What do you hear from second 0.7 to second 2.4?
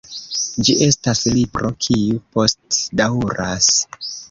estas libro kiu